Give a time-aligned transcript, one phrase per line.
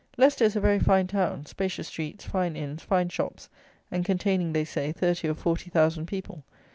[0.17, 3.49] Leicester is a very fine town; spacious streets, fine inns, fine shops,
[3.91, 6.43] and containing, they say, thirty or forty thousand people.